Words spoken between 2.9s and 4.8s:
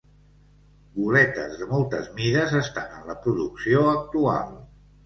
en la producció actual.